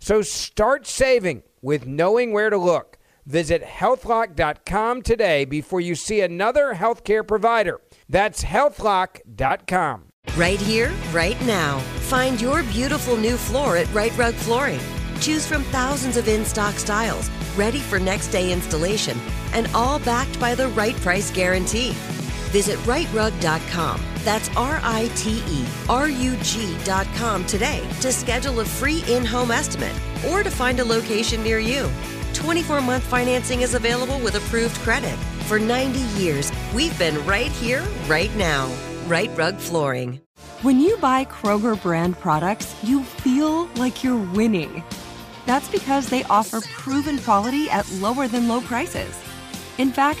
So 0.00 0.22
start 0.22 0.86
saving 0.86 1.42
with 1.60 1.86
knowing 1.86 2.32
where 2.32 2.50
to 2.50 2.58
look. 2.58 2.98
Visit 3.26 3.62
healthlock.com 3.62 5.02
today 5.02 5.44
before 5.44 5.80
you 5.80 5.94
see 5.94 6.20
another 6.22 6.74
healthcare 6.74 7.26
provider. 7.26 7.80
That's 8.08 8.42
healthlock.com. 8.42 10.04
Right 10.36 10.60
here, 10.60 10.92
right 11.12 11.40
now. 11.44 11.78
Find 12.08 12.40
your 12.40 12.62
beautiful 12.64 13.16
new 13.16 13.36
floor 13.36 13.76
at 13.76 13.92
Rite 13.92 14.16
Rug 14.16 14.34
Flooring. 14.34 14.80
Choose 15.20 15.46
from 15.46 15.62
thousands 15.64 16.16
of 16.16 16.28
in 16.28 16.44
stock 16.44 16.74
styles, 16.74 17.28
ready 17.56 17.80
for 17.80 17.98
next 17.98 18.28
day 18.28 18.52
installation, 18.52 19.18
and 19.52 19.68
all 19.74 19.98
backed 19.98 20.38
by 20.38 20.54
the 20.54 20.68
right 20.68 20.96
price 20.96 21.30
guarantee. 21.30 21.94
Visit 22.48 22.78
riterug.com. 22.80 24.00
That's 24.24 24.48
R 24.56 24.80
I 24.82 25.10
T 25.14 25.42
E 25.46 25.64
R 25.88 26.08
U 26.08 26.36
G.com 26.42 27.46
today 27.46 27.88
to 28.00 28.12
schedule 28.12 28.60
a 28.60 28.64
free 28.64 29.04
in 29.08 29.24
home 29.24 29.50
estimate 29.50 29.94
or 30.28 30.42
to 30.42 30.50
find 30.50 30.80
a 30.80 30.84
location 30.84 31.42
near 31.42 31.58
you. 31.58 31.90
24 32.34 32.80
month 32.80 33.04
financing 33.04 33.62
is 33.62 33.74
available 33.74 34.18
with 34.20 34.34
approved 34.34 34.76
credit. 34.80 35.16
For 35.46 35.58
90 35.58 36.00
years, 36.20 36.52
we've 36.74 36.96
been 36.98 37.24
right 37.26 37.50
here, 37.50 37.84
right 38.06 38.34
now. 38.36 38.72
Rite 39.06 39.36
Rug 39.36 39.56
Flooring. 39.56 40.20
When 40.62 40.80
you 40.80 40.96
buy 40.98 41.24
Kroger 41.24 41.80
brand 41.80 42.18
products, 42.18 42.74
you 42.82 43.02
feel 43.02 43.66
like 43.76 44.02
you're 44.02 44.32
winning. 44.32 44.82
That's 45.46 45.68
because 45.68 46.08
they 46.08 46.24
offer 46.24 46.60
proven 46.60 47.18
quality 47.18 47.70
at 47.70 47.90
lower 47.92 48.28
than 48.28 48.48
low 48.48 48.60
prices. 48.60 49.16
In 49.78 49.92
fact, 49.92 50.20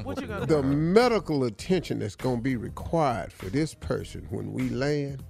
What 0.03 0.19
you 0.19 0.27
gonna 0.27 0.45
the 0.45 0.59
ass. 0.59 0.65
medical 0.65 1.43
attention 1.43 1.99
that's 1.99 2.15
gonna 2.15 2.41
be 2.41 2.55
required 2.55 3.31
for 3.31 3.47
this 3.47 3.73
person 3.73 4.25
when 4.29 4.53
we 4.53 4.69
land, 4.69 5.23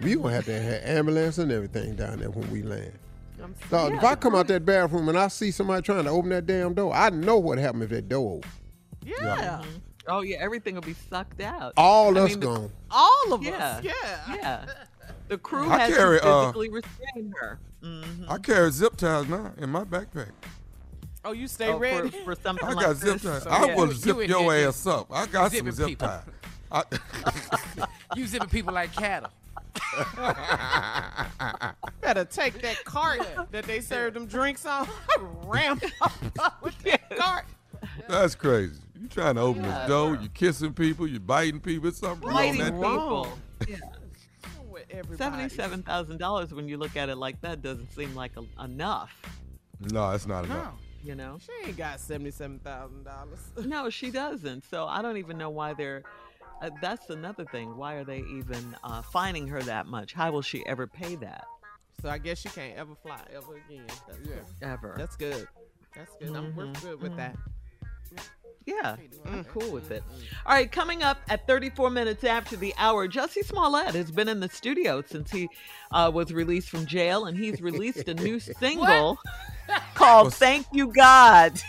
we 0.00 0.14
gonna 0.14 0.32
have 0.32 0.46
to 0.46 0.58
have 0.60 0.82
ambulance 0.84 1.38
and 1.38 1.52
everything 1.52 1.96
down 1.96 2.20
there 2.20 2.30
when 2.30 2.50
we 2.50 2.62
land. 2.62 2.92
I'm 3.42 3.54
Dog, 3.70 3.94
if 3.94 4.04
I 4.04 4.14
come 4.14 4.34
out 4.34 4.48
that 4.48 4.64
bathroom 4.64 5.08
and 5.08 5.18
I 5.18 5.28
see 5.28 5.50
somebody 5.50 5.82
trying 5.82 6.04
to 6.04 6.10
open 6.10 6.30
that 6.30 6.46
damn 6.46 6.74
door, 6.74 6.94
I 6.94 7.10
know 7.10 7.38
what 7.38 7.58
happened 7.58 7.84
if 7.84 7.90
that 7.90 8.08
door 8.08 8.36
open. 8.38 8.50
yeah. 9.04 9.62
Oh 10.06 10.22
yeah, 10.22 10.38
everything 10.40 10.74
will 10.74 10.82
be 10.82 10.94
sucked 11.10 11.40
out. 11.40 11.72
All 11.76 12.16
I 12.16 12.22
us 12.22 12.30
mean, 12.30 12.40
the- 12.40 12.46
gone. 12.46 12.70
All 12.90 13.32
of 13.32 13.42
Yeah. 13.42 13.56
us. 13.78 13.84
Yeah. 13.84 13.92
Yeah, 14.34 14.66
the 15.28 15.38
crew 15.48 15.68
I 15.70 15.78
had 15.78 15.92
carry, 15.94 16.18
to 16.20 16.26
uh, 16.26 16.42
physically 16.46 16.68
restrain 16.70 17.34
her. 17.40 17.58
Mhm. 17.82 18.26
I 18.28 18.38
carry 18.38 18.70
zip 18.72 18.96
ties 18.96 19.28
now 19.28 19.52
in 19.58 19.70
my 19.70 19.84
backpack. 19.84 20.30
Oh, 21.24 21.32
you 21.32 21.48
stay 21.48 21.68
Oh, 21.68 21.74
for, 21.74 21.80
ready. 21.80 22.08
for 22.24 22.34
something 22.34 22.66
I 22.66 22.72
like 22.72 22.86
got 22.86 22.96
zip 22.96 23.20
this. 23.20 23.22
tie. 23.22 23.38
So, 23.40 23.50
I 23.50 23.66
yeah, 23.66 23.76
would 23.76 23.88
you 23.90 23.94
zip 23.94 24.18
in 24.18 24.28
your 24.30 24.50
there 24.52 24.68
ass 24.68 24.86
up. 24.86 25.06
I 25.12 25.26
got 25.26 25.52
some 25.52 25.70
zip 25.70 25.86
people. 25.88 26.08
tie. 26.08 26.22
I, 26.72 26.82
You 28.16 28.26
zipping 28.26 28.48
people 28.48 28.72
like 28.74 28.92
cattle. 28.92 29.30
Better 32.00 32.24
take 32.24 32.60
that 32.62 32.82
cart 32.84 33.20
that 33.50 33.64
they 33.64 33.80
serve 33.80 34.14
them 34.14 34.26
drinks 34.26 34.64
on, 34.66 34.88
ram 35.44 35.80
up 36.38 36.62
with 36.62 36.78
that 36.82 37.08
cart. 37.16 37.44
that's 38.08 38.34
crazy. 38.34 38.80
You 39.00 39.08
trying 39.08 39.36
to 39.36 39.40
open 39.40 39.62
this 39.62 39.88
door? 39.88 40.14
You 40.16 40.28
kissing 40.28 40.74
people? 40.74 41.06
You 41.06 41.20
biting 41.20 41.60
people? 41.60 41.88
It's 41.88 41.98
something 41.98 42.28
wrong 42.28 42.36
Biting 42.36 42.58
that 42.60 42.74
people. 42.74 43.28
With 44.68 44.84
everybody. 44.90 45.16
Seventy-seven 45.16 45.82
thousand 45.82 46.18
dollars. 46.18 46.52
When 46.52 46.68
you 46.68 46.76
look 46.76 46.96
at 46.96 47.08
it 47.08 47.16
like 47.16 47.40
that, 47.40 47.62
doesn't 47.62 47.92
seem 47.92 48.14
like 48.14 48.32
a, 48.36 48.62
enough. 48.64 49.10
No, 49.90 50.10
it's 50.10 50.26
not 50.26 50.46
No, 50.46 50.54
enough. 50.54 50.74
You 51.02 51.14
know. 51.14 51.38
she 51.40 51.50
ain't 51.68 51.76
got 51.78 51.98
seventy-seven 51.98 52.60
thousand 52.60 53.04
dollars. 53.04 53.38
No, 53.64 53.88
she 53.90 54.10
doesn't. 54.10 54.64
So 54.68 54.86
I 54.86 55.00
don't 55.02 55.16
even 55.16 55.38
know 55.38 55.50
why 55.50 55.72
they're. 55.72 56.02
Uh, 56.60 56.68
that's 56.82 57.08
another 57.08 57.46
thing. 57.46 57.74
Why 57.76 57.94
are 57.94 58.04
they 58.04 58.18
even 58.18 58.76
uh, 58.84 59.00
fining 59.00 59.46
her 59.48 59.62
that 59.62 59.86
much? 59.86 60.12
How 60.12 60.30
will 60.30 60.42
she 60.42 60.64
ever 60.66 60.86
pay 60.86 61.14
that? 61.16 61.44
So 62.02 62.10
I 62.10 62.18
guess 62.18 62.38
she 62.38 62.50
can't 62.50 62.76
ever 62.76 62.94
fly 63.02 63.18
ever 63.34 63.56
again. 63.66 63.86
That's 64.06 64.20
yeah. 64.28 64.68
Ever? 64.72 64.94
That's 64.98 65.16
good. 65.16 65.48
That's 65.96 66.14
good. 66.20 66.36
I'm 66.36 66.54
we're 66.54 66.66
Mhm, 66.66 66.82
good 66.82 67.00
with 67.00 67.16
that. 67.16 67.34
Yeah, 68.66 68.96
I'm 69.26 69.44
Mm. 69.44 69.48
cool 69.48 69.70
with 69.72 69.90
it. 69.90 70.02
All 70.46 70.52
right, 70.54 70.70
coming 70.70 71.02
up 71.02 71.18
at 71.28 71.46
34 71.46 71.90
minutes 71.90 72.22
after 72.24 72.56
the 72.56 72.74
hour, 72.78 73.08
Jussie 73.08 73.44
Smollett 73.44 73.94
has 73.94 74.10
been 74.10 74.28
in 74.28 74.40
the 74.40 74.48
studio 74.48 75.02
since 75.06 75.30
he 75.30 75.48
uh, 75.90 76.10
was 76.12 76.32
released 76.32 76.68
from 76.68 76.86
jail, 76.86 77.24
and 77.24 77.36
he's 77.38 77.60
released 77.60 78.06
a 78.08 78.14
new 78.14 78.38
single 78.60 79.18
called 79.94 80.26
What's- 80.26 80.36
"Thank 80.38 80.66
You 80.72 80.92
God." 80.92 81.60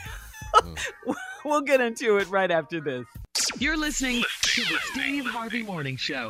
we'll 1.45 1.61
get 1.61 1.81
into 1.81 2.17
it 2.17 2.29
right 2.29 2.51
after 2.51 2.81
this. 2.81 3.05
You're 3.57 3.77
listening 3.77 4.23
to 4.41 4.61
the 4.61 4.77
Steve 4.91 5.25
Harvey 5.25 5.63
Morning 5.63 5.95
Show. 5.95 6.29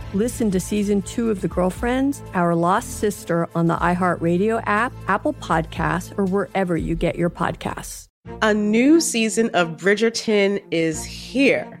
Listen 0.13 0.51
to 0.51 0.59
season 0.59 1.01
two 1.03 1.29
of 1.29 1.39
The 1.39 1.47
Girlfriends, 1.47 2.21
Our 2.33 2.53
Lost 2.53 2.99
Sister 2.99 3.47
on 3.55 3.67
the 3.67 3.77
iHeartRadio 3.77 4.61
app, 4.65 4.91
Apple 5.07 5.33
Podcasts, 5.35 6.17
or 6.19 6.25
wherever 6.25 6.75
you 6.75 6.95
get 6.95 7.15
your 7.15 7.29
podcasts. 7.29 8.09
A 8.41 8.53
new 8.53 8.99
season 8.99 9.49
of 9.53 9.77
Bridgerton 9.77 10.61
is 10.69 11.05
here. 11.05 11.80